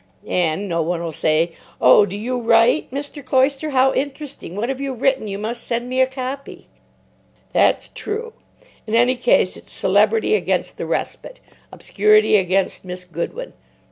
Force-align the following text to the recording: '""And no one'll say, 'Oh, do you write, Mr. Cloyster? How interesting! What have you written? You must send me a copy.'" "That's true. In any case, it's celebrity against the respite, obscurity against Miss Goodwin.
'""And 0.25 0.67
no 0.67 0.81
one'll 0.81 1.11
say, 1.11 1.51
'Oh, 1.79 2.07
do 2.07 2.17
you 2.17 2.39
write, 2.41 2.89
Mr. 2.89 3.23
Cloyster? 3.23 3.69
How 3.69 3.93
interesting! 3.93 4.55
What 4.55 4.67
have 4.69 4.81
you 4.81 4.95
written? 4.95 5.27
You 5.27 5.37
must 5.37 5.63
send 5.63 5.87
me 5.87 6.01
a 6.01 6.07
copy.'" 6.07 6.65
"That's 7.51 7.87
true. 7.87 8.33
In 8.87 8.95
any 8.95 9.15
case, 9.15 9.55
it's 9.55 9.71
celebrity 9.71 10.33
against 10.33 10.79
the 10.79 10.87
respite, 10.87 11.39
obscurity 11.71 12.35
against 12.35 12.83
Miss 12.83 13.05
Goodwin. 13.05 13.53